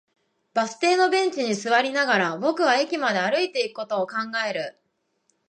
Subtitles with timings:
[0.55, 4.15] バス停のベンチに座りながら、僕は駅まで歩いていくことを考
[4.49, 4.81] える